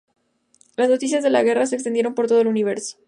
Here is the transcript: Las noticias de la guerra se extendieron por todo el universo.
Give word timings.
Las 0.77 0.89
noticias 0.89 1.21
de 1.23 1.29
la 1.29 1.43
guerra 1.43 1.67
se 1.67 1.75
extendieron 1.75 2.15
por 2.15 2.25
todo 2.25 2.41
el 2.41 2.47
universo. 2.47 2.97